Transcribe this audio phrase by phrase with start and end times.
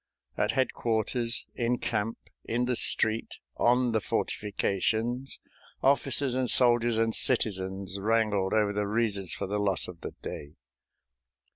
[0.35, 5.39] At headquarters, in camp, in the street, on the fortifications,
[5.83, 10.55] officers and soldiers and citizens wrangled over the reasons for the loss of the day.